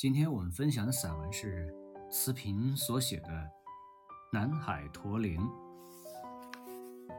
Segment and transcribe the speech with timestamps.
[0.00, 1.70] 今天我们分享的散文是
[2.10, 3.28] 词平所写的
[4.32, 5.38] 《南海驼铃》。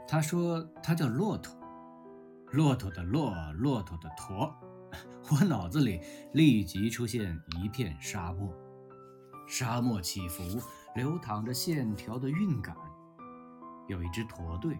[0.07, 1.55] 他说他叫骆驼，
[2.53, 4.51] 骆驼的骆，骆驼的驼。
[5.29, 6.01] 我脑子里
[6.33, 8.51] 立即出现一片沙漠，
[9.47, 10.41] 沙漠起伏，
[10.95, 12.75] 流淌着线条的韵感。
[13.87, 14.75] 有一支驼队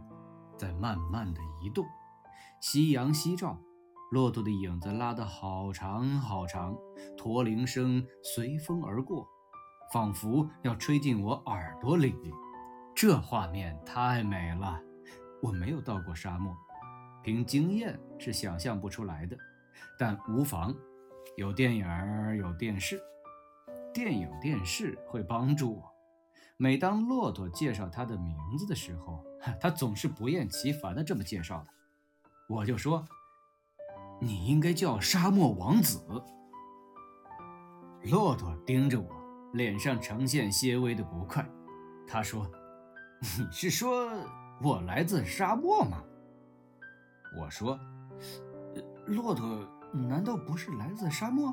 [0.58, 1.86] 在慢慢的移动，
[2.62, 3.62] 夕阳西照。
[4.12, 6.76] 骆驼的影子拉得好长好长，
[7.16, 9.26] 驼铃声随风而过，
[9.94, 12.14] 仿佛要吹进我耳朵里。
[12.94, 14.78] 这画面太美了。
[15.42, 16.54] 我没有到过沙漠，
[17.24, 19.38] 凭经验是想象不出来的。
[19.98, 20.76] 但无妨，
[21.38, 21.88] 有电影，
[22.36, 23.02] 有电视，
[23.94, 25.90] 电影电视会帮助我。
[26.58, 29.24] 每当骆驼介绍他的名字的时候，
[29.58, 31.68] 他总是不厌其烦地这么介绍的。
[32.50, 33.08] 我就说。
[34.24, 36.00] 你应该叫沙漠王子。
[38.04, 39.08] 骆驼盯着我，
[39.54, 41.44] 脸上呈现些微的不快。
[42.08, 42.48] 他说
[43.20, 44.12] ：“你是说
[44.62, 46.04] 我来自沙漠吗？”
[47.40, 47.80] 我说
[49.08, 51.52] ：“骆驼难道不是来自沙漠？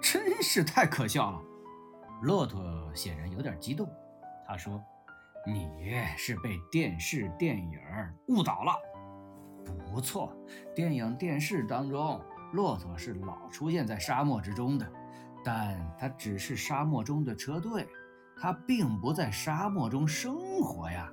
[0.00, 1.42] 真是太可笑了。”
[2.22, 3.86] 骆驼显然有点激动。
[4.48, 4.82] 他说
[5.46, 7.78] ：“你是被电视电影
[8.28, 8.72] 误导了。”
[9.72, 10.36] 不错，
[10.74, 12.20] 电影、电视当中，
[12.52, 14.90] 骆驼是老出现在沙漠之中的，
[15.44, 17.88] 但它只是沙漠中的车队，
[18.36, 21.10] 它并不在沙漠中生活呀。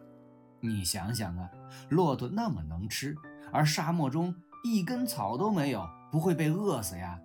[0.59, 1.49] 你想想啊，
[1.89, 3.15] 骆驼那么能吃，
[3.51, 7.19] 而沙漠中一根草都没有，不会被饿死呀？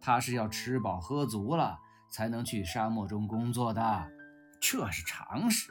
[0.00, 1.78] 它是要吃饱喝足了
[2.10, 4.10] 才能去沙漠中工作的，
[4.60, 5.70] 这是常识。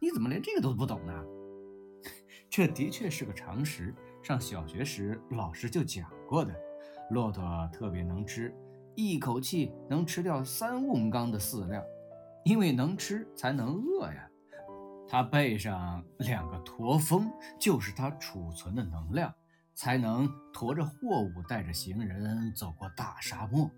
[0.00, 1.12] 你怎么连这个都不懂呢？
[2.50, 3.94] 这的确是个常识。
[4.26, 6.52] 上小学时，老师就讲过的，
[7.10, 8.52] 骆驼特别能吃，
[8.96, 11.80] 一口气能吃掉三瓮缸的饲料，
[12.44, 14.28] 因为能吃才能饿呀。
[15.06, 19.32] 它背上两个驼峰，就是它储存的能量，
[19.76, 23.70] 才能驮着货物，带着行人走过大沙漠。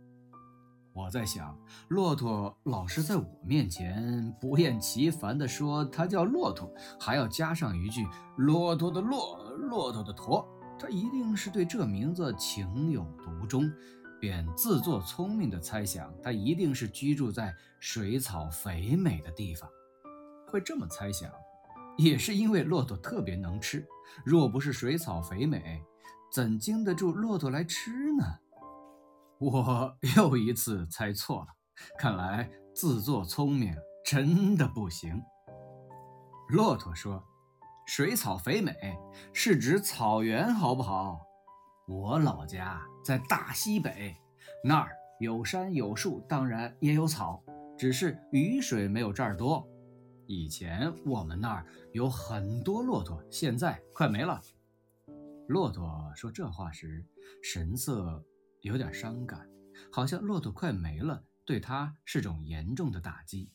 [0.98, 8.04] 我在想，骆驼老是在我面前不厌其烦地说它叫骆驼，还要加上一句
[8.36, 9.38] “骆驼的骆”。
[9.70, 10.44] 骆驼的驼，
[10.76, 13.70] 他一定是对这名字情有独钟，
[14.20, 19.70] 便自作聪明地猜想，他一定是居住在水草肥美的地方。
[20.48, 21.30] 会这么猜想，
[21.96, 23.86] 也是因为骆驼特别能吃。
[24.24, 25.80] 若不是水草肥美，
[26.32, 28.24] 怎经得住骆驼来吃呢？
[29.38, 31.48] 我 又一次猜错了，
[31.98, 35.22] 看来自作聪明真的不行。
[36.48, 37.22] 骆驼说。
[37.90, 38.74] 水草肥美
[39.32, 41.22] 是指草原，好不好？
[41.86, 44.14] 我老家在大西北，
[44.62, 47.42] 那儿有山有树，当然也有草，
[47.78, 49.66] 只是雨水没有这儿多。
[50.26, 54.38] 以前我们那儿有很多骆驼，现在快没了。
[55.46, 57.02] 骆驼说这话时，
[57.42, 58.22] 神色
[58.62, 59.48] 有点伤感，
[59.92, 63.52] 好像骆驼快没了，对他是种严重的打击。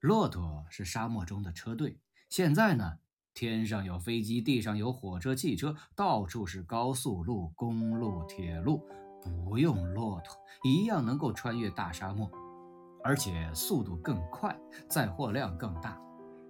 [0.00, 1.98] 骆驼是沙漠中的车队，
[2.28, 2.98] 现在呢？
[3.32, 8.86] 天上有飞机，地上有火车、汽车，到处是高速路、公路、铁路，
[9.24, 12.30] 不用骆驼一样能够穿越大沙漠，
[13.02, 14.56] 而且速度更快，
[14.88, 16.00] 载货量更大。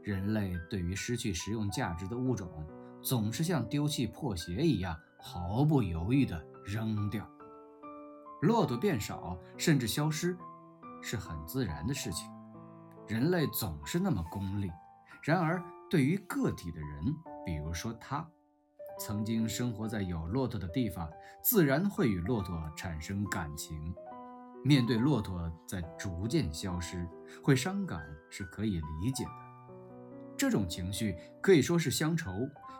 [0.02, 2.50] 人类对于失去实用价值的物种，
[3.02, 7.26] 总是像丢弃破鞋一样，毫不犹豫地扔掉。
[8.44, 10.36] 骆驼变少，甚至消失，
[11.02, 12.30] 是很自然的事情。
[13.08, 14.70] 人类总是那么功利，
[15.22, 15.62] 然而。
[15.90, 17.14] 对于个体的人，
[17.46, 18.26] 比如说他，
[18.98, 21.08] 曾经生活在有骆驼的地方，
[21.40, 23.94] 自然会与骆驼产生感情。
[24.64, 27.06] 面对骆驼在逐渐消失，
[27.44, 29.30] 会伤感是可以理解的。
[30.36, 32.32] 这种情绪可以说是乡愁，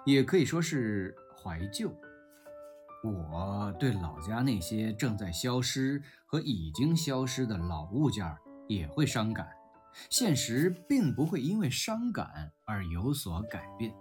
[0.05, 1.95] 也可以说是怀旧。
[3.05, 8.35] 我对老家那些正在消失和已经消失的老物件
[8.67, 9.47] 也会伤感。
[10.09, 13.95] 现实并不会因为伤感而有所改变。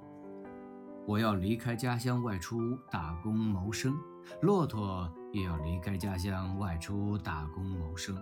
[1.05, 3.93] 我要离开家乡外出打工谋生，
[4.41, 8.17] 骆驼也要离开家乡外出打工谋生。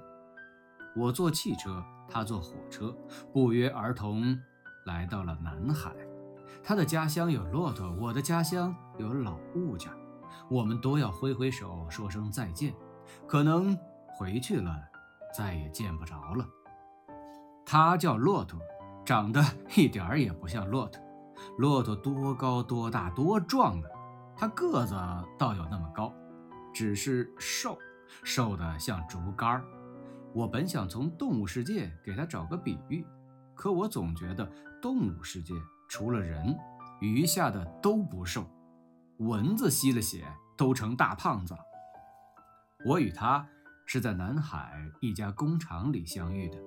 [0.96, 2.94] 我坐汽车，他坐火车，
[3.32, 4.36] 不约而同
[4.88, 5.94] 来到了南海。
[6.64, 9.90] 他的家乡有骆驼，我的家乡有老物件，
[10.50, 12.74] 我们都要挥挥手说声再见。
[13.28, 13.78] 可能
[14.18, 14.76] 回去了，
[15.36, 16.46] 再也见不着了。
[17.66, 18.60] 他叫骆驼，
[19.06, 19.44] 长得
[19.76, 21.02] 一点儿也不像骆驼。
[21.58, 23.90] 骆驼多高多大多壮啊！
[24.36, 24.96] 他个子
[25.38, 26.14] 倒有那么高，
[26.74, 27.78] 只是瘦，
[28.24, 29.64] 瘦的像竹竿儿。
[30.34, 33.06] 我本想从动物世界给他找个比喻，
[33.56, 34.50] 可我总觉得
[34.82, 35.54] 动物世界
[35.90, 36.58] 除了人，
[37.02, 38.46] 余下的都不瘦。
[39.22, 40.26] 蚊子吸了血
[40.58, 41.60] 都成大胖子了。
[42.88, 43.48] 我与他
[43.86, 46.58] 是在南海一家工厂里相遇的。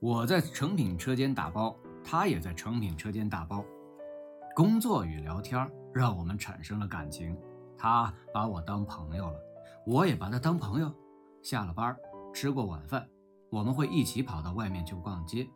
[0.00, 3.64] 我在成品车间打包，他也在成品车间打包。
[4.54, 7.34] 工作与聊天让我们产生了感情，
[7.78, 9.38] 他把我当朋友了，
[9.86, 10.94] 我也把他当朋友。
[11.42, 11.96] 下了班，
[12.34, 13.08] 吃过晚饭，
[13.48, 15.48] 我们会一起跑到外面去逛街，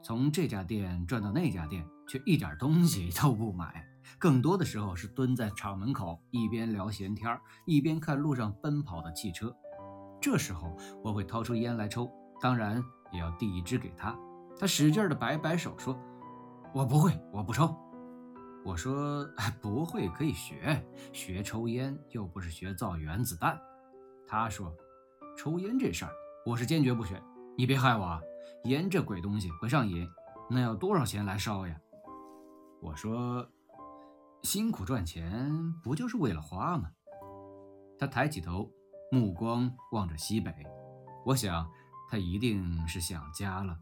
[0.00, 3.84] 从这家店转到那家店，却一点东西都不买。
[4.18, 9.54] 更多的时候是蹲在厂门口，一边聊闲天一边看路上奔跑的汽车。
[10.20, 12.10] 这时候我会掏出烟来抽，
[12.40, 14.16] 当然也要递一支给他。
[14.58, 15.98] 他使劲的摆摆手说
[16.72, 17.74] ：“我不会，我不抽。”
[18.64, 19.28] 我说
[19.60, 23.60] ：“不会可以学，学抽烟又不是学造原子弹。”
[24.26, 24.74] 他说
[25.36, 26.12] ：“抽烟这事儿，
[26.46, 27.22] 我是坚决不学。
[27.58, 28.20] 你别害我啊！
[28.64, 30.08] 烟这鬼东西会上瘾，
[30.48, 31.78] 那要多少钱来烧呀？”
[32.80, 33.46] 我说。
[34.44, 36.90] 辛苦赚钱不就是为了花吗？
[37.98, 38.70] 他抬起头，
[39.10, 40.52] 目光望着西北。
[41.24, 41.66] 我想
[42.10, 43.80] 他一定是想家了。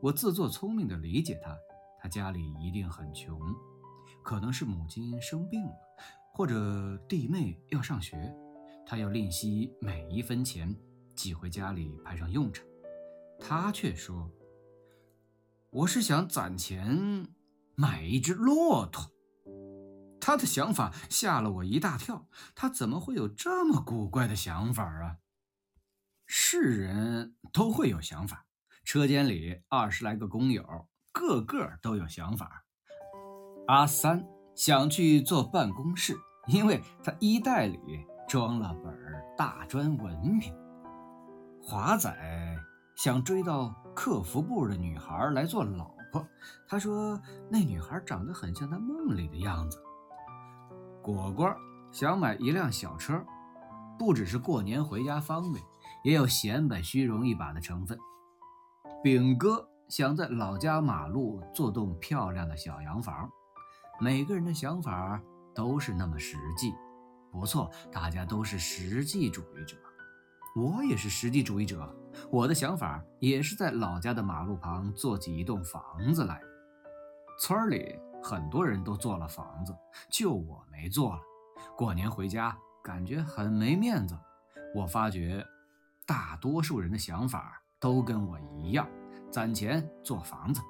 [0.00, 1.54] 我自作聪明地理解他，
[2.00, 3.38] 他家里一定很穷，
[4.22, 5.74] 可能是母亲生病了，
[6.32, 8.34] 或者弟妹要上学，
[8.86, 10.74] 他要吝惜每一分钱
[11.14, 12.64] 寄回家里派上用场。
[13.38, 14.30] 他却说
[15.68, 17.28] ：“我是想攒钱
[17.74, 19.12] 买一只骆驼。”
[20.24, 25.16] 他的想法吓了我一大跳，他怎么会有这么古怪的想法啊？
[26.28, 28.46] 是人都会有想法，
[28.84, 32.64] 车间里二十来个工友，个个都有想法。
[33.66, 34.24] 阿三
[34.54, 36.16] 想去做办公室，
[36.46, 37.80] 因为他衣袋里
[38.28, 38.96] 装了本
[39.36, 40.54] 大专文凭。
[41.60, 42.56] 华仔
[42.96, 46.24] 想追到客服部的女孩来做老婆，
[46.68, 47.20] 他说
[47.50, 49.82] 那女孩长得很像他梦里的样子。
[51.02, 51.52] 果果
[51.90, 53.20] 想买一辆小车，
[53.98, 55.62] 不只是过年回家方便，
[56.04, 57.98] 也有显摆虚荣一把的成分。
[59.02, 63.28] 饼哥想在老家马路做栋漂亮的小洋房。
[64.00, 65.20] 每个人的想法
[65.52, 66.72] 都是那么实际，
[67.32, 69.76] 不错，大家都是实际主义者。
[70.54, 71.92] 我也是实际主义者，
[72.30, 76.40] 我的想法也是在老家的马路旁做起一栋房子来。
[77.40, 77.98] 村里。
[78.22, 79.76] 很多人都做了房子，
[80.10, 81.20] 就我没做了。
[81.76, 84.16] 过年回家感觉很没面子。
[84.74, 85.44] 我发觉，
[86.06, 88.88] 大多数人的想法都跟我一样，
[89.30, 90.60] 攒钱做房子。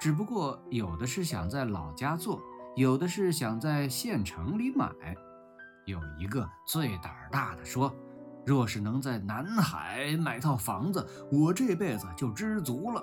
[0.00, 2.42] 只不过有的是想在老家做，
[2.74, 4.90] 有的是想在县城里买。
[5.86, 7.94] 有一个最胆儿大的说
[8.44, 13.02] ：“若是能在南海买套房子，我这辈子就知足了。”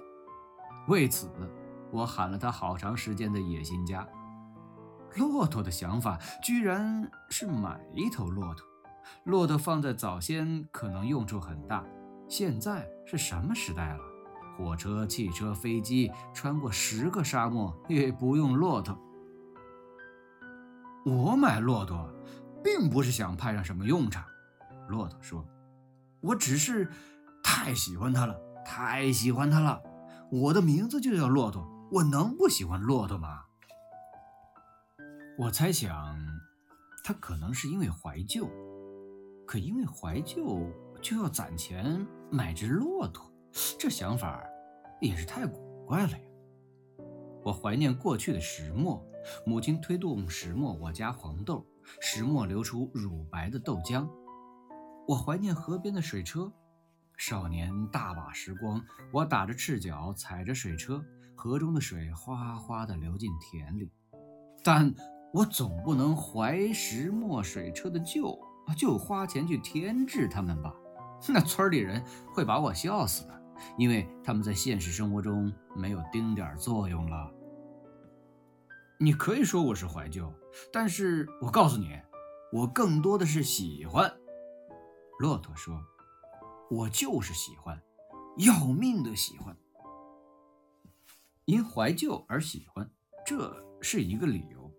[0.88, 1.30] 为此。
[1.92, 4.08] 我喊了他好长时间的野心家。
[5.16, 8.66] 骆驼的想法居然是买一头骆驼。
[9.24, 11.84] 骆驼放在早先可能用处很大，
[12.28, 14.00] 现在是什么时代了？
[14.56, 18.96] 火车、汽车、飞机穿过十个沙漠也不用骆驼。
[21.06, 22.08] 我买骆驼，
[22.64, 24.24] 并不是想派上什么用场。
[24.90, 25.44] 骆驼说
[26.22, 26.88] ：“我只是
[27.42, 28.36] 太喜欢它了，
[28.66, 29.82] 太喜欢它了。
[30.30, 33.46] 我的名字就叫骆驼。”我能不喜欢骆驼吗？
[35.40, 36.16] 我猜想，
[37.04, 38.48] 他可能是因为怀旧，
[39.48, 43.34] 可因为怀旧就要攒钱买只骆驼，
[43.80, 44.44] 这想法
[45.02, 46.20] 也是太古怪了呀！
[47.44, 49.04] 我怀念过去的石磨，
[49.44, 51.66] 母亲推动石磨，我家黄豆，
[52.00, 54.08] 石磨流出乳白的豆浆。
[55.08, 56.54] 我怀念河边的水车，
[57.18, 58.80] 少年大把时光，
[59.12, 61.04] 我打着赤脚踩着水车。
[61.42, 63.90] 河中的水哗哗地流进田里，
[64.62, 64.94] 但
[65.34, 68.38] 我总不能怀石墨水车的旧，
[68.78, 70.76] 就花钱去添置它们吧？
[71.30, 72.04] 那村里人
[72.34, 73.42] 会把我笑死的，
[73.78, 77.32] 因为他们在现实生活中没有丁点作用了。
[79.00, 80.30] 你可以说我是怀旧，
[80.74, 81.98] 但是我告诉你，
[82.52, 84.14] 我更多的是喜欢。
[85.20, 85.82] 骆驼说
[86.70, 87.82] ：“我就是喜欢，
[88.40, 89.56] 要命的喜欢。”
[91.50, 92.88] 因怀旧而喜欢，
[93.26, 93.52] 这
[93.82, 94.72] 是一个理由。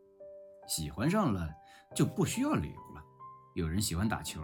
[0.69, 1.51] 喜欢上了
[1.97, 3.03] 就不需要理由了。
[3.57, 4.41] 有人喜欢打球，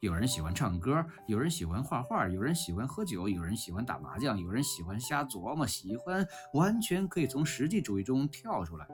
[0.00, 5.66] 有人喜欢唱歌，有人喜欢画画，有人喜欢喝酒，有人喜欢打麻将，有人喜欢瞎琢磨。
[5.66, 8.88] 喜欢完全可以从实际主义中跳出来。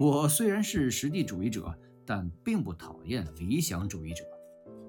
[0.00, 1.72] 我虽然是实际主义者，
[2.04, 4.24] 但并不讨厌理想主义者，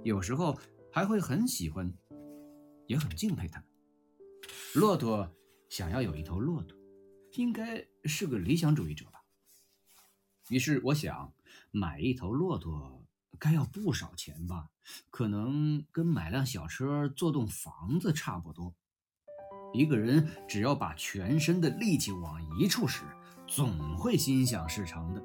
[0.04, 0.58] 有时候
[0.92, 1.94] 还会很喜欢
[2.88, 3.70] 也很敬佩他们。
[4.74, 5.32] 骆驼
[5.70, 6.79] 想要有一头骆驼，
[7.34, 9.24] 应该是个理想主义者吧。
[10.50, 11.34] 于是我想，
[11.72, 13.06] 买一头骆驼
[13.38, 14.70] 该要不少钱吧？
[15.12, 18.74] 可能跟买辆小车、做栋房子差不多。
[19.72, 23.04] 一个人只要把全身的力气往一处使，
[23.48, 25.24] 总会心想事成的。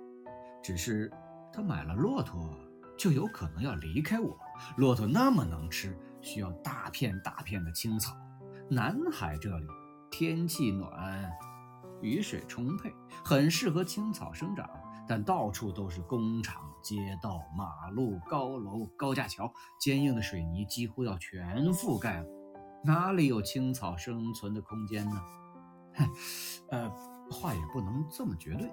[0.63, 1.11] 只是
[1.51, 2.55] 他买了骆驼，
[2.99, 4.39] 就有可能要离开我。
[4.77, 8.15] 骆驼那么能吃，需要大片大片的青草。
[8.69, 9.67] 南海这里
[10.11, 11.33] 天气暖，
[12.05, 12.93] 雨水充沛，
[13.25, 14.69] 很适合青草生长。
[15.07, 22.27] 但到处都是工厂、街道、马路、高楼、高架桥，坚硬的水泥几乎要全覆盖了，
[22.83, 25.23] 哪里有青草生存的空间呢？
[25.95, 26.09] 哼，
[26.71, 26.91] 呃，
[27.31, 28.71] 话也不能这么绝对。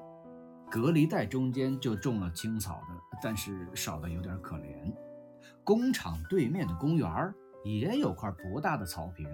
[0.69, 4.95] 隔离带中间就种了青草的，但是少得有点可怜。
[5.65, 7.09] 工厂对面的公园
[7.65, 9.27] 也有块不大的草坪，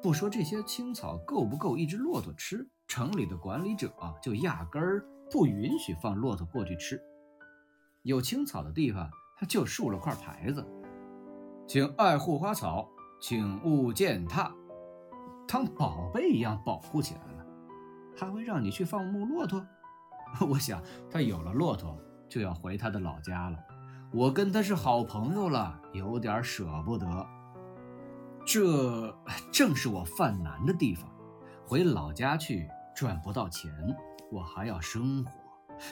[0.00, 3.88] 不说这些青草够不够一只骆驼吃，城里的管理者
[4.20, 5.06] 就压根儿。
[5.30, 7.00] 不允许放骆驼过去吃。
[8.02, 10.66] 有青草的地方，他就竖了块牌子，
[11.68, 12.88] 请爱护花草，
[13.22, 14.52] 请勿践踏，
[15.46, 17.46] 当宝贝一样保护起来了。
[18.18, 19.64] 还会让你去放牧骆驼？
[20.50, 21.96] 我想他有了骆驼，
[22.28, 23.58] 就要回他的老家了。
[24.12, 27.06] 我跟他是好朋友了，有点舍不得。
[28.44, 29.16] 这
[29.52, 31.08] 正是我犯难的地方。
[31.64, 32.68] 回老家去
[33.00, 33.72] 赚不到钱。
[34.30, 35.32] 我还要生活，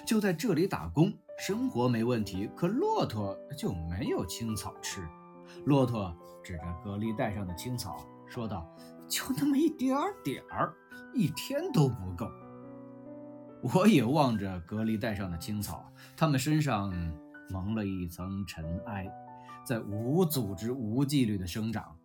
[0.07, 2.51] 就在这里打工，生活没问题。
[2.55, 5.09] 可骆驼就没有青草吃。
[5.65, 8.71] 骆驼指着隔离带上的青草说道
[9.09, 10.75] ：“就那么一点点儿，
[11.15, 12.31] 一天都不够。”
[13.75, 16.93] 我也望着隔离带上的青草，它们身上
[17.49, 19.11] 蒙了一层尘埃，
[19.65, 21.97] 在无组织、无纪律的生长。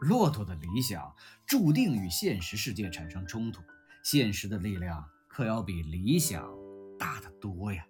[0.00, 1.14] 骆驼的理想
[1.46, 3.62] 注定与现实世界产生冲突，
[4.02, 5.04] 现实的力量。
[5.34, 6.46] 可要比理想
[6.98, 7.82] 大得多呀！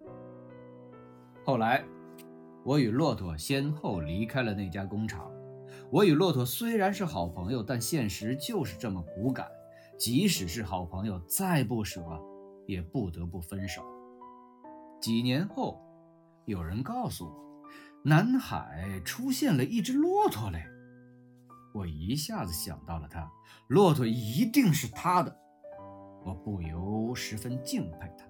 [1.44, 1.84] 后来，
[2.64, 5.28] 我与骆驼先后离开了那家工厂。
[5.90, 9.48] 我与骆驼虽然是好朋友，但现实就是这么骨感。
[9.98, 12.00] 即使是好朋友，再不舍，
[12.68, 13.82] 也不得不分手。
[15.00, 15.82] 几年后，
[16.44, 17.34] 有人告诉我，
[18.04, 20.62] 南海出现了一只骆驼嘞！
[21.74, 23.28] 我一下子想到了他，
[23.66, 25.41] 骆驼一定是他的。
[26.24, 28.24] 我不由十分敬佩他，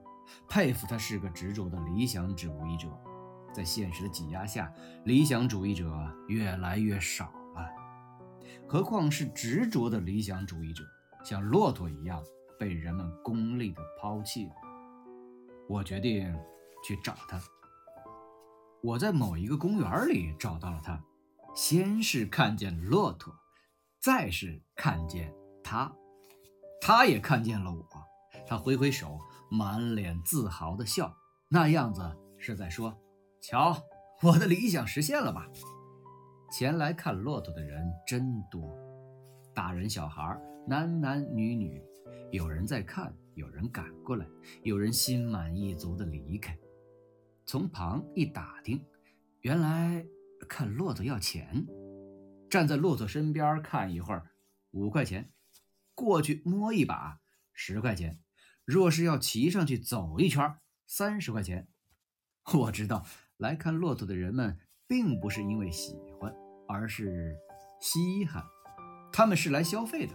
[0.48, 2.88] 佩服他是个执着的理想主义者。
[3.54, 4.72] 在现实的挤压下，
[5.04, 5.92] 理想主义者
[6.26, 7.68] 越来越少了，
[8.66, 10.82] 何况是执着的理想主义者，
[11.22, 12.24] 像骆驼一样
[12.58, 14.52] 被人们功利的抛弃了。
[15.68, 16.34] 我决定
[16.82, 17.38] 去找他。
[18.82, 20.98] 我在某一个公园里找到了他，
[21.54, 23.34] 先是看见骆驼，
[24.00, 25.94] 再是看见他。
[26.84, 27.86] 他也看见了我，
[28.44, 29.16] 他挥挥手，
[29.48, 31.16] 满脸自豪的笑，
[31.48, 32.02] 那样子
[32.36, 32.92] 是在说
[33.40, 33.76] ：“瞧，
[34.20, 35.46] 我的理想实现了吧？”
[36.50, 38.76] 前来看骆驼的人真多，
[39.54, 40.36] 大人小孩，
[40.66, 41.80] 男男女女，
[42.32, 44.26] 有人在看，有人赶过来，
[44.64, 46.58] 有人心满意足的离开。
[47.46, 48.84] 从旁一打听，
[49.42, 50.04] 原来
[50.48, 51.64] 看骆驼要钱，
[52.50, 54.26] 站在骆驼身边看一会儿，
[54.72, 55.30] 五块钱。
[56.02, 57.20] 过去摸一把，
[57.52, 58.18] 十块钱；
[58.64, 61.68] 若是要骑上去走一圈，三十块钱。
[62.52, 63.06] 我知道
[63.36, 66.34] 来看骆驼的人们并不是因为喜欢，
[66.66, 67.36] 而是
[67.80, 68.42] 稀罕，
[69.12, 70.12] 他们是来消费的。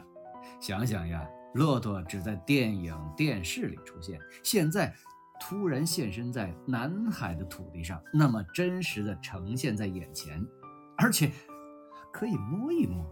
[0.59, 4.93] 想想呀，骆驼只在电影、电视里出现，现在
[5.39, 10.45] 突然现身在南海的土地上，那么真实的呈现在眼前，
[10.97, 11.31] 而且
[12.11, 13.05] 可以摸一摸，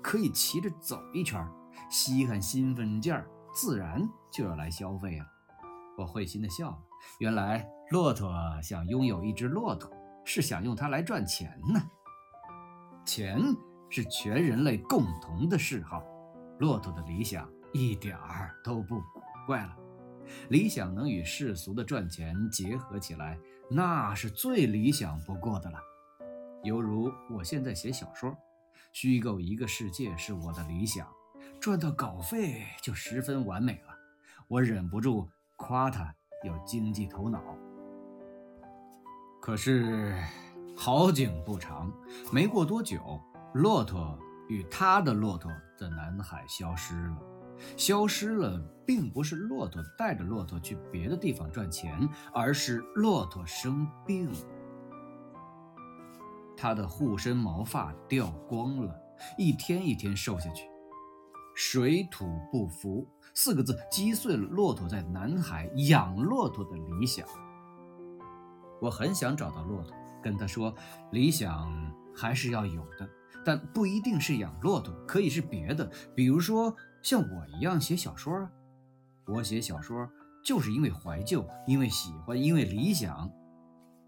[0.00, 1.44] 可以骑着走一圈。
[1.88, 5.26] 稀罕兴奋劲儿，自然就要来消费了。
[5.96, 6.78] 我会心的笑了。
[7.18, 8.32] 原来骆驼
[8.62, 9.90] 想拥有一只骆驼，
[10.24, 11.80] 是想用它来赚钱呢。
[13.04, 13.40] 钱
[13.88, 16.02] 是全人类共同的嗜好。
[16.58, 19.76] 骆驼的理想一点儿都不古怪了。
[20.50, 23.38] 理想能与世俗的赚钱结合起来，
[23.70, 25.78] 那是最理想不过的了。
[26.62, 28.36] 犹如我现在写小说，
[28.92, 31.08] 虚构一个世界是我的理想。
[31.60, 33.94] 赚到稿费就十分完美了，
[34.48, 37.38] 我忍不住夸他有经济头脑。
[39.42, 40.18] 可是
[40.74, 41.92] 好景不长，
[42.32, 43.20] 没过多久，
[43.52, 47.18] 骆驼与他的骆驼在南海消失了。
[47.76, 54.32] 消失了，并不是骆驼带着骆驼去别的地方赚钱，而是骆驼生病，
[56.56, 58.98] 他的护身毛发掉光了。
[59.36, 60.69] 一天一天瘦下去。
[61.62, 67.28] 水土不服四个字击碎了骆驼在南海养骆驼的理想。
[68.80, 70.74] 我很想找到骆驼，跟他说：
[71.12, 71.70] 理想
[72.16, 73.06] 还是要有的，
[73.44, 78.50] 但不一定是养骆驼，可以是别的，比如说像我一样写小说啊。
[79.26, 80.10] 我写小说
[80.42, 83.30] 就是因为怀旧，因为喜欢，因为理想。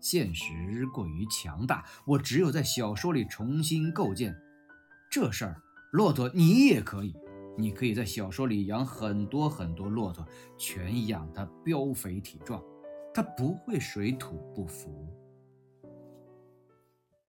[0.00, 4.34] 现实过于强大，我只有在小说里重新构建。
[5.10, 7.14] 这事儿，骆驼你也可以，
[7.56, 12.62] 你可以在小说里养很多很多骆驼，全养得膘肥体壮，
[13.12, 15.06] 它不会水土不服。